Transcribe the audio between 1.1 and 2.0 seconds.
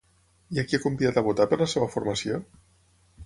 a votar per la seva